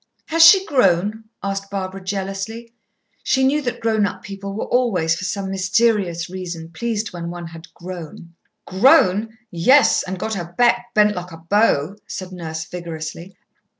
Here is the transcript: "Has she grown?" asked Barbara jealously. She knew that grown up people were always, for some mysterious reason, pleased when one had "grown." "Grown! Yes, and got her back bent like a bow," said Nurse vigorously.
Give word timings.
"Has 0.29 0.41
she 0.43 0.65
grown?" 0.65 1.25
asked 1.43 1.69
Barbara 1.69 2.03
jealously. 2.03 2.73
She 3.21 3.43
knew 3.43 3.61
that 3.61 3.79
grown 3.79 4.07
up 4.07 4.23
people 4.23 4.51
were 4.55 4.65
always, 4.65 5.13
for 5.13 5.25
some 5.25 5.51
mysterious 5.51 6.27
reason, 6.27 6.71
pleased 6.71 7.13
when 7.13 7.29
one 7.29 7.45
had 7.45 7.71
"grown." 7.75 8.33
"Grown! 8.65 9.37
Yes, 9.51 10.01
and 10.01 10.17
got 10.17 10.33
her 10.33 10.55
back 10.57 10.95
bent 10.95 11.13
like 11.15 11.31
a 11.31 11.37
bow," 11.37 11.95
said 12.07 12.31
Nurse 12.31 12.65
vigorously. 12.65 13.37